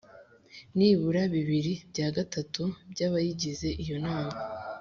nibura 0.77 1.21
bibiri 1.33 1.73
bya 1.91 2.07
gatatu 2.17 2.63
by 2.91 2.99
abayigize 3.07 3.67
Iyo 3.83 3.97
nama 4.05 4.35